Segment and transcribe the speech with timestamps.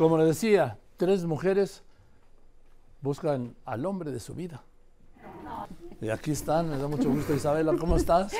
[0.00, 1.82] Como le decía, tres mujeres
[3.02, 4.62] buscan al hombre de su vida.
[6.00, 8.32] Y aquí están, me da mucho gusto, Isabela, ¿cómo estás?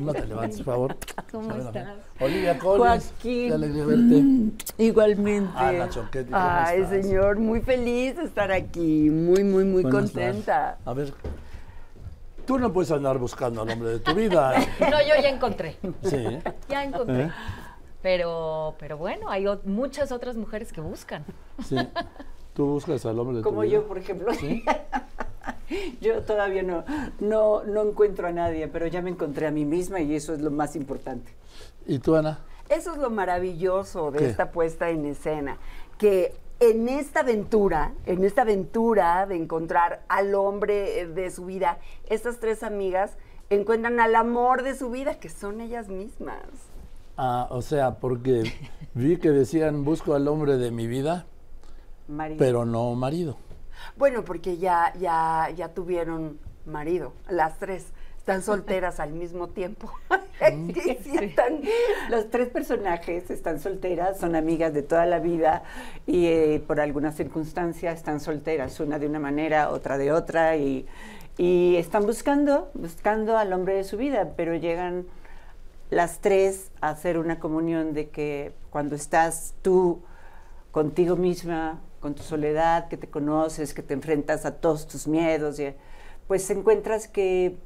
[0.00, 0.96] No te levantes, por favor.
[1.30, 1.88] ¿Cómo estás?
[2.18, 3.48] Olivia Collins, Joaquín.
[3.48, 4.82] qué alegría verte.
[4.82, 5.52] Igualmente.
[5.54, 7.04] Ana Choquetti, ¿cómo Ay, estás?
[7.04, 10.78] señor, muy feliz de estar aquí, muy, muy, muy Buenas contenta.
[10.82, 10.86] tardes.
[10.86, 11.14] A ver,
[12.46, 14.54] tú no puedes andar buscando al hombre de tu vida.
[14.80, 15.76] No, yo ya encontré.
[16.02, 16.38] Sí.
[16.70, 17.24] Ya encontré.
[17.24, 17.30] ¿Eh?
[18.04, 21.24] Pero, pero bueno, hay muchas otras mujeres que buscan.
[21.66, 21.74] sí.
[22.52, 23.72] Tú buscas al hombre de tu Como vida.
[23.72, 24.30] yo, por ejemplo.
[26.02, 26.84] yo todavía no,
[27.18, 30.42] no, no encuentro a nadie, pero ya me encontré a mí misma y eso es
[30.42, 31.32] lo más importante.
[31.86, 32.40] ¿Y tú, Ana?
[32.68, 34.26] Eso es lo maravilloso de ¿Qué?
[34.26, 35.56] esta puesta en escena,
[35.96, 41.78] que en esta aventura, en esta aventura de encontrar al hombre eh, de su vida,
[42.10, 43.16] estas tres amigas
[43.48, 46.42] encuentran al amor de su vida, que son ellas mismas.
[47.16, 48.52] Ah, o sea, porque
[48.94, 51.26] vi que decían busco al hombre de mi vida,
[52.08, 52.38] Marido.
[52.38, 53.36] pero no marido.
[53.96, 57.86] Bueno, porque ya, ya, ya tuvieron marido, las tres.
[58.18, 59.90] Están solteras al mismo tiempo.
[60.74, 61.60] Sí, sí, están-
[62.10, 65.62] los tres personajes están solteras, son amigas de toda la vida
[66.06, 70.86] y eh, por alguna circunstancia están solteras, una de una manera, otra de otra, y,
[71.38, 75.06] y están buscando, buscando al hombre de su vida, pero llegan
[75.94, 80.00] las tres a hacer una comunión de que cuando estás tú
[80.72, 85.58] contigo misma, con tu soledad, que te conoces, que te enfrentas a todos tus miedos,
[85.60, 85.72] y,
[86.26, 87.56] pues encuentras que,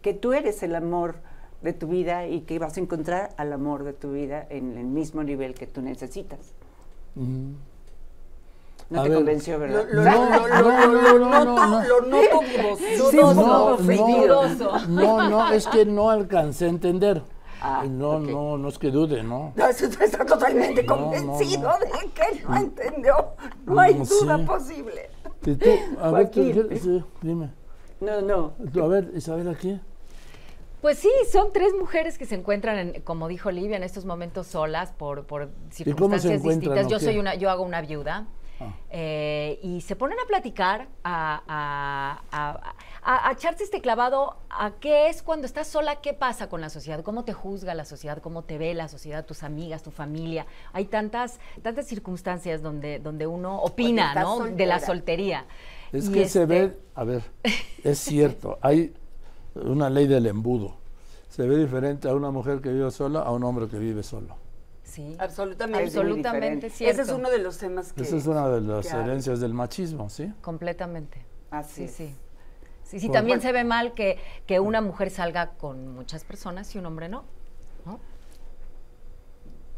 [0.00, 1.16] que tú eres el amor
[1.62, 4.86] de tu vida y que vas a encontrar al amor de tu vida en el
[4.86, 6.38] mismo nivel que tú necesitas.
[7.14, 7.52] Mm.
[8.88, 9.18] No A te ver.
[9.18, 9.84] convenció, ¿verdad?
[9.92, 11.84] No, no, no, no, no, no.
[11.84, 12.40] Lo noto.
[13.10, 17.22] Sí, No, no, no, no, es que no alcancé a entender.
[17.60, 19.52] Ah, no, no, no es que dude, ¿no?
[19.56, 21.78] Está totalmente No, convencido no.
[21.78, 23.14] de que no entendió.
[23.64, 24.44] No hay Mm, duda sí.
[24.44, 25.10] posible.
[25.44, 26.68] Y tú, a ver, tú, Joaquín.
[26.68, 27.50] ¿qué- sí, dime.
[28.00, 28.52] No, no.
[28.72, 29.80] Tú, a ver, Isabel, aquí.
[30.82, 34.46] Pues sí, son tres mujeres que se encuentran, en, como dijo Olivia, en estos momentos
[34.46, 36.86] solas por, por circunstancias distintas.
[36.88, 38.26] Yo soy una, yo hago una viuda.
[38.58, 38.72] Ah.
[38.90, 44.72] eh, y se ponen a platicar, a, a- a- a- a echarse este clavado a
[44.80, 48.18] qué es cuando estás sola, qué pasa con la sociedad, cómo te juzga la sociedad,
[48.22, 50.46] cómo te ve la sociedad, tus amigas, tu familia.
[50.72, 54.44] Hay tantas, tantas circunstancias donde, donde uno opina, ¿no?
[54.46, 55.44] De la soltería.
[55.92, 57.22] Es Y que se este- ve, a ver,
[57.84, 58.94] es cierto, hay
[59.54, 60.76] una ley del embudo.
[61.28, 64.34] Se ve diferente a una mujer que vive sola a un hombre que vive solo.
[64.86, 65.16] Sí.
[65.18, 65.84] Absolutamente.
[65.84, 67.02] Absolutamente cierto.
[67.02, 68.02] Ese es uno de los temas que.
[68.02, 69.04] Esa es una de las que hay.
[69.04, 70.32] herencias del machismo, ¿sí?
[70.40, 71.24] Completamente.
[71.50, 71.90] Así Sí, es.
[71.94, 72.14] sí.
[72.84, 74.16] Sí, sí, también se ve mal que,
[74.46, 77.24] que una mujer salga con muchas personas y un hombre no.
[77.84, 77.98] ¿no?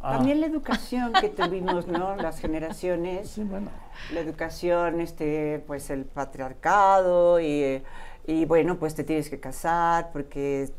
[0.03, 2.15] Ah, También la educación que tuvimos, ¿no?
[2.23, 3.71] Las generaciones, sí, bueno.
[4.13, 7.83] la educación, este, pues el patriarcado y,
[8.27, 10.71] y bueno, pues te tienes que casar porque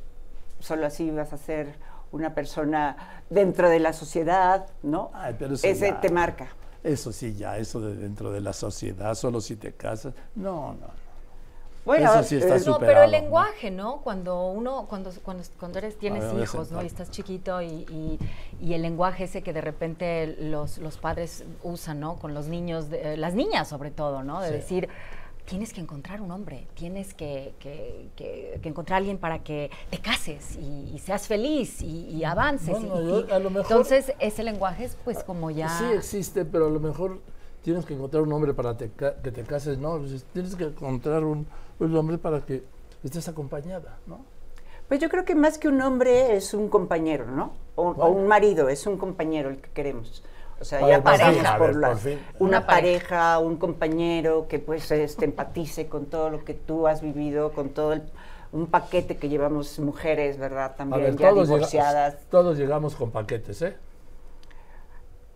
[0.60, 1.74] solo así vas a ser
[2.12, 5.12] una persona dentro de la sociedad, ¿no?
[5.14, 6.48] Ay, pero eso Ese ya- te marca.
[6.84, 10.14] Eso sí, ya, eso de dentro de la sociedad, solo si te casas.
[10.36, 11.00] No, no.
[11.86, 13.18] Bueno, Eso sí está eh, No, pero el ¿no?
[13.20, 14.02] lenguaje, ¿no?
[14.02, 16.84] Cuando uno, cuando, cuando, cuando eres, tienes ver, hijos, ¿no?
[16.84, 18.20] Y estás chiquito y, y-
[18.62, 22.18] y el lenguaje ese que de repente los, los padres usan, ¿no?
[22.18, 24.42] Con los niños, de- eh, las niñas sobre todo, ¿no?
[24.42, 24.54] De Sí.
[24.56, 24.90] decir,
[25.50, 29.72] tienes que encontrar un hombre, tienes que, que- que- que encontrar a alguien para que
[29.90, 32.70] te cases y, y seas feliz y, y avances.
[32.70, 35.70] Bueno, y- yo- y- a lo mejor- entonces, ese lenguaje es pues como ya...
[35.70, 37.20] Sí existe, pero a lo mejor
[37.64, 40.00] tienes que encontrar un hombre para te ca- que te cases, no,
[40.34, 41.48] tienes que encontrar un,
[41.80, 42.64] un hombre para que
[43.04, 44.20] estés acompañada, ¿no?
[44.88, 47.54] Pues yo creo que más que un hombre es un compañero, ¿no?
[47.76, 50.24] O, un marido, es un compañero el que queremos.
[50.62, 51.04] O sea, ya ver,
[51.58, 51.98] por ver, la-
[52.40, 53.40] una pareja.
[53.40, 57.94] un compañero que pues este, empatice con todo lo que tú has vivido, con todo
[57.94, 58.04] el,
[58.52, 60.76] un paquete que llevamos mujeres, ¿verdad?
[60.76, 62.16] También ver, ya todos, divorciadas.
[62.30, 63.76] todos llegamos con paquetes, ¿eh?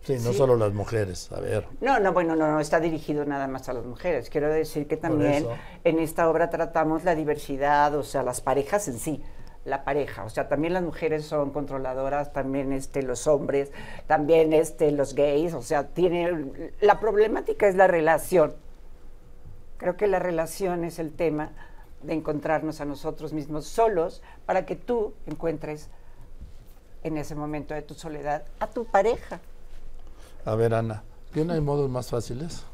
[0.02, 0.34] Sí, no Sí.
[0.34, 1.66] solo las mujeres, a ver.
[1.80, 4.28] No, no, bueno, no, no está dirigido nada más a las mujeres.
[4.28, 5.46] Quiero decir que también
[5.82, 9.22] en esta obra tratamos la diversidad, o sea, las parejas en sí,
[9.64, 10.24] la pareja.
[10.24, 13.72] O sea, también las mujeres son controladoras, también este, los hombres,
[14.06, 15.54] también este, los gays.
[15.54, 18.54] O sea, tiene la problemática es la relación.
[19.78, 21.50] Creo que la relación es el tema
[22.02, 25.88] de encontrarnos a nosotros mismos solos para que tú encuentres
[27.02, 29.40] en ese momento de tu soledad a tu pareja.
[30.44, 31.02] A ver, Ana,
[31.32, 32.64] ¿qué no hay modos más fáciles?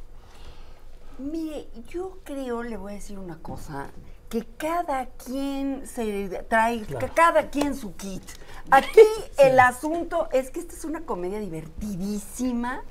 [1.19, 3.91] Mire, yo creo, le voy a decir una cosa,
[4.31, 6.99] que cada quien se trae, Claro.
[7.07, 8.23] que cada quien su kit.
[8.71, 9.01] Aquí
[9.39, 12.83] el asunto es que esta es una comedia divertidísima,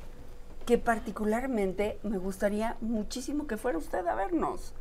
[0.66, 4.74] que particularmente me gustaría muchísimo que fuera usted a vernos.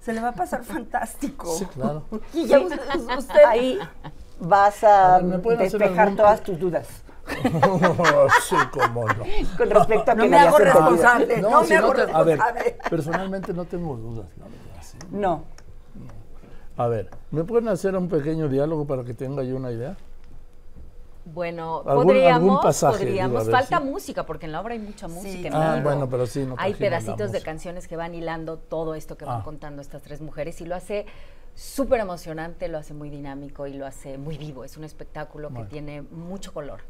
[0.00, 1.52] Se le va a pasar fantástico.
[1.54, 2.04] Sí, claro.
[2.32, 2.80] Y ya usted,
[3.18, 3.78] usted- Ahí
[4.40, 6.86] vas a, A ver, ¿me pueden hacer despejar algún- todas tus dudas
[8.48, 9.24] sí, cómo no.
[9.58, 11.38] con respecto a No que me hago responsable.
[11.38, 12.78] No, si me hago te- a ver, responsable.
[12.88, 14.82] personalmente no tengo dudas, la verdad.
[14.82, 14.96] sí.
[15.10, 15.44] No.
[16.76, 19.96] A ver, ¿me pueden hacer un pequeño diálogo para que tenga yo una idea?
[21.24, 23.46] Bueno, ¿Algún- podríamos, algún pasaje, podríamos.
[23.46, 23.84] digo, Falta sí.
[23.84, 25.48] música, porque en la obra hay mucha música.
[25.52, 29.24] Ah, bueno, pero sí, no Hay pedacitos de canciones que van hilando todo esto que
[29.24, 29.44] van Ah.
[29.44, 31.06] contando estas tres mujeres y lo hace
[31.54, 34.62] súper emocionante, lo hace muy dinámico y lo hace muy vivo.
[34.62, 36.80] Es un espectáculo que tiene mucho color.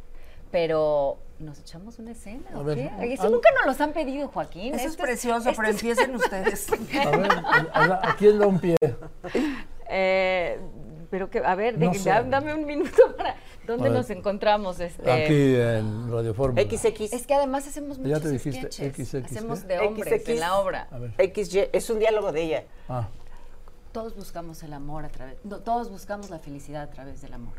[0.51, 2.45] Pero, ¿nos echamos una escena?
[2.55, 3.15] A o ver, qué?
[3.15, 4.75] Eso nunca nos los han pedido, Joaquín.
[4.75, 6.67] Eso es precioso, pero es- empiecen ustedes.
[7.05, 8.77] A ver, a, a- ¿a quién da un pie?
[9.99, 10.59] Eh,
[11.11, 12.11] pero que, a ver, No de- sé.
[12.11, 13.37] da- dame un minuto para.
[13.67, 14.79] ¿Dónde nos encontramos?
[14.79, 16.63] Este, Aquí en Radio Fórmula.
[16.63, 17.13] XX.
[17.13, 19.09] Es que además hacemos Ya muchos te dijiste, sketches.
[19.09, 20.29] XX, hacemos de hombres XX.
[20.31, 20.89] en la obra.
[20.91, 21.13] A ver.
[21.35, 22.65] XY, es un diálogo de ella.
[22.89, 23.09] Ah,
[23.93, 27.55] Todos buscamos el amor a través, no, todos buscamos la felicidad a través del amor.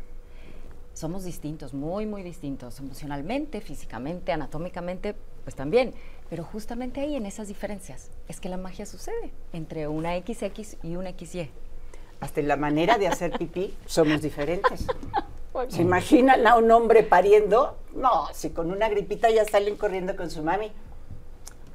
[0.94, 5.14] Somos distintos, muy, muy distintos, emocionalmente, físicamente, anatómicamente,
[5.44, 5.94] pues también.
[6.30, 10.96] Pero justamente ahí, en esas diferencias, es que la magia sucede entre una XX y
[10.96, 11.50] una XY.
[12.20, 14.86] Hasta en la manera de hacer pipí somos diferentes.
[15.68, 17.76] ¿Se imaginan a un hombre pariendo?
[17.94, 20.70] No, si con una gripita ya salen corriendo con su mami.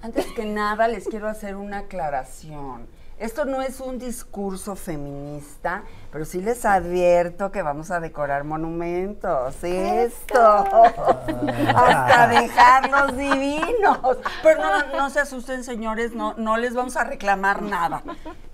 [0.02, 2.88] Antes que nada, les quiero hacer una aclaración.
[3.20, 9.64] Esto no es un discurso feminista, pero sí les advierto que vamos a decorar monumentos.
[9.64, 10.66] Esto.
[11.76, 14.18] Hasta dejarlos divinos.
[14.42, 18.04] Pero no, no se asusten, señores, no, no les vamos a reclamar nada.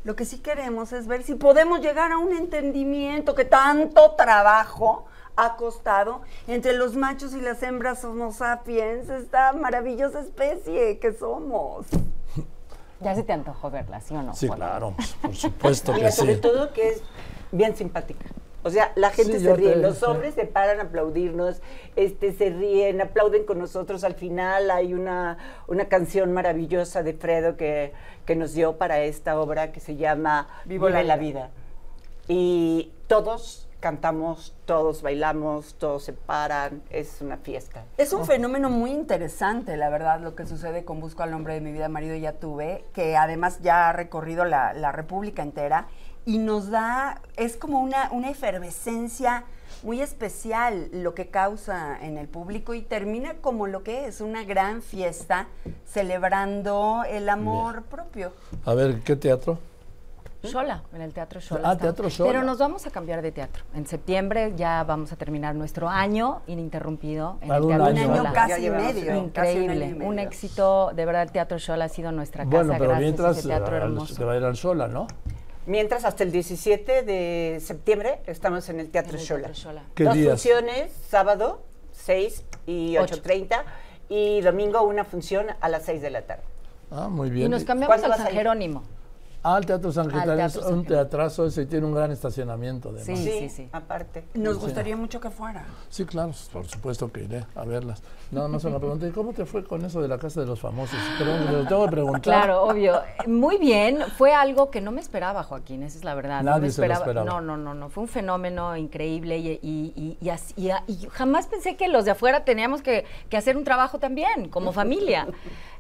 [0.10, 5.06] Lo que sí queremos es ver si podemos llegar a un entendimiento que tanto trabajo
[5.36, 11.86] ha costado entre los machos y las hembras Homo sapiens, esta maravillosa especie que somos.
[13.02, 14.34] Ya se te antojó verla, ¿sí o no?
[14.34, 16.42] sí, claro, pues, por supuesto Mira, que sobre sí.
[16.42, 17.04] todo que es
[17.52, 18.26] bien simpática.
[18.64, 20.06] O sea, la gente Sí, se ríe, te- los sí.
[20.06, 21.62] hombres se paran a aplaudirnos,
[21.96, 24.04] este, se ríen, aplauden con nosotros.
[24.04, 27.94] Al final hay una, una canción maravillosa de Fredo que,
[28.26, 31.50] que nos dio para esta obra que se llama Vivo Vive la la vida.
[32.28, 37.86] Y todos cantamos, todos bailamos, todos se paran, es una fiesta.
[37.98, 41.62] Es un fenómeno muy interesante, la verdad, lo que sucede con Busco al hombre de
[41.62, 45.88] mi vida, marido ya tuve, que además ya ha recorrido la, la República entera
[46.30, 49.46] y nos da, es como una, una efervescencia
[49.82, 54.44] muy especial lo que causa en el público y termina como lo que es, una
[54.44, 55.48] gran fiesta
[55.88, 58.32] celebrando el amor propio.
[58.64, 59.58] A ver, ¿qué teatro?
[60.44, 61.62] Shola, en el Teatro Shola.
[61.68, 61.82] Ah, estamos.
[61.82, 62.32] Teatro Xola.
[62.32, 63.64] Pero nos vamos a cambiar de teatro.
[63.74, 68.08] En septiembre ya vamos a terminar nuestro año ininterrumpido en el un Teatro año.
[68.08, 69.20] Un año casi medio.
[69.20, 72.12] un casi un año y Increíble, un éxito, de verdad el Teatro Shola ha sido
[72.12, 74.16] nuestra casa, Bueno, pero gracias mientras ese teatro eh, hermoso.
[74.16, 75.08] te va a ir al sola, ¿no?
[75.70, 79.54] Mientras hasta el 17 de septiembre estamos en el Teatro En el.
[79.54, 79.82] Teatro.
[79.94, 80.30] ¿Qué Dos días?
[80.30, 81.62] funciones, sábado
[81.92, 83.18] 6 y Ocho.
[83.18, 83.64] 8.30
[84.10, 86.42] y domingo una función a las 6 de la tarde.
[86.90, 87.46] Ah, muy bien.
[87.46, 88.34] Y nos cambiamos ¿Cuándo al San?
[88.34, 88.82] Jerónimo.
[89.42, 90.84] Ah, el Teatro San Al Teatro San un Jerónimo.
[90.88, 93.06] teatrazo ese y tiene un gran estacionamiento además.
[93.06, 93.70] Sí, sí, sí.
[93.72, 94.26] aparte.
[94.34, 95.64] Nos gustaría mucho que fuera.
[95.90, 98.04] Sí, claro, por supuesto que iré a verlas.
[98.32, 100.60] Nada más una pregunta, ¿y cómo te fue con eso de la Casa de los
[100.60, 101.00] Famosos?
[101.18, 102.22] Perdón, te lo tengo que preguntar.
[102.22, 103.02] Claro, obvio.
[103.28, 104.00] Muy bien.
[104.18, 106.44] Fue algo que no me esperaba, Joaquín, esa es la verdad.
[106.44, 107.06] no Nadie me se lo esperaba.
[107.06, 107.26] esperaba.
[107.26, 107.90] No, no, no, no.
[107.90, 111.88] Fue un fenómeno increíble y, y- y- y así- y a- y jamás pensé que
[111.88, 115.26] los de afuera teníamos que, que hacer un trabajo también, como familia.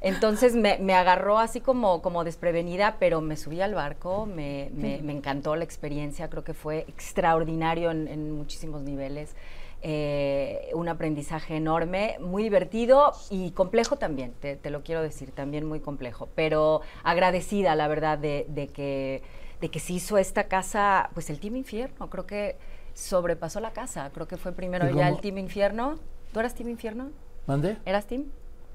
[0.01, 5.01] Entonces me, me agarró así como, como desprevenida, pero me subí al barco, me, me-
[5.01, 9.35] me encantó la experiencia, creo que fue extraordinario en, en muchísimos niveles.
[9.81, 15.65] eh, un aprendizaje enorme, muy divertido y complejo también, te, te lo quiero decir, también
[15.65, 19.21] muy complejo, pero agradecida, la verdad, de, de que,
[19.61, 22.57] de que se hizo esta casa, pues el Team Infierno, creo que
[22.93, 25.97] sobrepasó la casa, creo que fue primero ¿Y ya el Team Infierno.
[26.33, 27.11] ¿Tú eras Team Infierno?
[27.47, 27.77] ¿Mandé?
[27.85, 28.25] ¿Eras Team?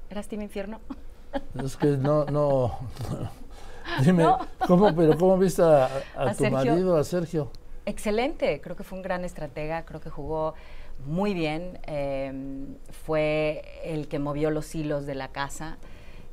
[0.09, 0.79] ¿Eras Team Infierno?
[1.63, 2.77] Es que no, no.
[4.03, 4.39] Dime, No.
[4.67, 6.51] ¿cómo, pero cómo viste a, a A tu Sergio.
[6.51, 7.49] marido, a Sergio?
[7.85, 10.55] Excelente, creo que fue un gran estratega, creo que jugó
[11.05, 12.33] muy bien, eh,
[13.05, 15.77] fue el que movió los hilos de la casa.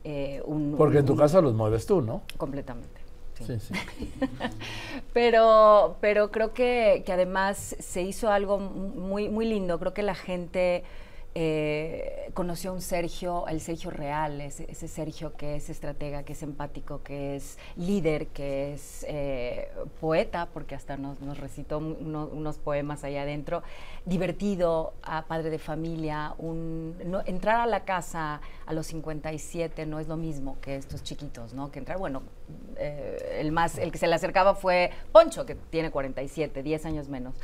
[0.04, 2.22] eh, un- Porque en tu casa los mueves tú, ¿no?
[2.38, 3.00] Completamente.
[3.38, 3.44] sí.
[3.44, 3.74] Sí, sí.
[5.12, 9.78] Pero, pero creo que, que además se hizo algo muy, muy lindo.
[9.78, 10.84] Creo que la gente
[11.34, 16.34] eh, conoció a un Sergio, el Sergio real, ese, ese, Sergio que es estratega, que
[16.34, 19.70] es empático, que es líder, que es eh,
[20.00, 23.62] poeta, porque hasta nos, nos recitó uno, unos poemas allá adentro,
[24.04, 30.00] divertido, a padre de familia, un, no, entrar a la casa a los 57 no
[30.00, 31.70] es lo mismo que estos chiquitos, ¿no?
[31.70, 32.22] Que entrar, bueno,
[32.76, 37.08] eh, el más, el que se le acercaba fue Poncho, que tiene 47, 10 años
[37.08, 37.34] menos.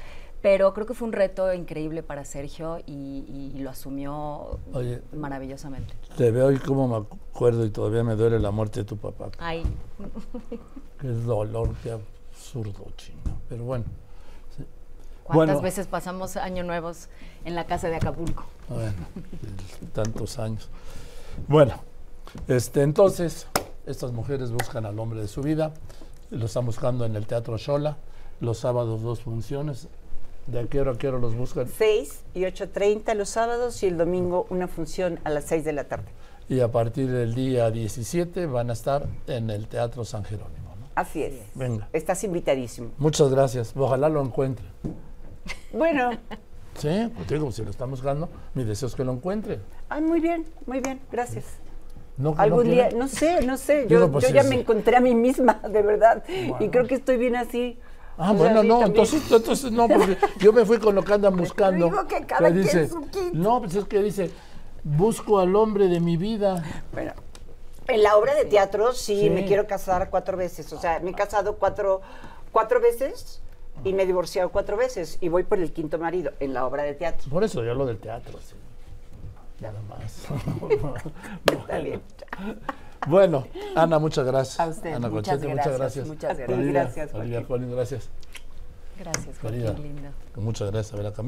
[0.41, 5.95] Pero creo que fue un reto increíble para Sergio y, y lo asumió Oye, maravillosamente.
[6.17, 9.31] Te veo y como me acuerdo y todavía me duele la muerte de tu papá.
[9.39, 9.65] Ay.
[11.01, 13.19] Qué dolor, qué absurdo, chino.
[13.49, 13.85] Pero bueno.
[14.57, 14.65] sí.
[15.25, 15.61] ¿Cuántas Bueno.
[15.61, 17.09] veces pasamos años nuevos
[17.45, 18.45] en la casa de Acapulco?
[18.69, 18.95] Bueno,
[19.93, 20.69] tantos años.
[21.47, 21.75] Bueno,
[22.49, 23.47] este, entonces,
[23.87, 25.73] estas mujeres buscan al hombre de su vida.
[26.31, 27.97] Lo están buscando en el Teatro Shola.
[28.41, 29.89] Los sábados dos funciones.
[30.49, 31.69] ¿De a qué hora a qué hora los buscan?
[31.69, 35.85] 6 y 8.30 los sábados y el domingo una función a las 6 de la
[35.85, 36.07] tarde.
[36.49, 40.75] Y a partir del día 17 van a estar en el Teatro San Jerónimo.
[40.81, 40.87] ¿no?
[40.95, 41.35] Así es.
[41.55, 41.89] Venga.
[41.93, 42.93] Estás invitadísimo.
[42.97, 43.75] Muchas gracias.
[43.77, 44.65] Ojalá lo encuentre.
[45.73, 46.11] Bueno,
[46.79, 49.59] Sí, pues digo, si lo están buscando, mi deseo es que lo encuentre.
[49.89, 51.45] ay, muy bien, muy bien, gracias.
[52.17, 54.43] No, que no Algún día, no sé, no sé, Digo, yo, pues, yo sí, ya
[54.45, 54.49] sí.
[54.49, 56.71] me encontré a mí misma, de verdad, y Wow.
[56.71, 57.79] creo que estoy bien así.
[58.19, 61.87] Ah, bueno, no, entonces, entonces no, porque yo me fui con lo que andan buscando.
[61.87, 63.33] digo que cada quien dice, su kit.
[63.33, 64.31] no, pues es que dice,
[64.83, 66.65] busco al hombre de mi vida.
[66.93, 67.13] Bueno,
[67.87, 69.31] en la obra de teatro sí, Sí.
[69.31, 72.01] me quiero casar cuatro veces, o sea, me he casado cuatro,
[72.51, 73.41] cuatro veces
[73.85, 76.83] y me he divorciado cuatro veces y voy por el quinto marido en la obra
[76.83, 77.31] de teatro.
[77.31, 78.57] Por eso yo lo del teatro, sí.
[79.61, 80.25] Nada más.
[81.53, 82.03] Está bien.
[83.07, 84.61] Bueno, Ana, muchas gracias.
[84.61, 86.07] A usted, Ana muchas Conchete, gracias, muchas gracias.
[86.09, 86.59] muchas A gracias.
[86.59, 87.71] Olivia, gracias, Olivia Joaquín.
[87.71, 88.09] Gracias.
[88.99, 89.39] Gracias.
[89.41, 90.09] Joaquín, lindo.
[90.37, 91.27] Muchas gracias, Abela Camilo.